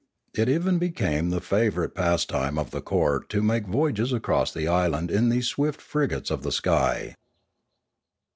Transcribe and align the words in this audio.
It 0.33 0.49
even 0.49 0.79
became 0.79 1.29
the 1.29 1.39
favourite 1.39 1.93
pastime 1.93 2.57
of 2.57 2.71
the 2.71 2.81
court 2.81 3.29
to 3.29 3.43
make 3.43 3.67
voyages 3.67 4.11
across 4.11 4.51
the 4.51 4.67
island 4.67 5.11
in 5.11 5.29
these 5.29 5.45
swift 5.47 5.79
frigates 5.79 6.31
of 6.31 6.41
the 6.41 6.51
sky. 6.51 7.13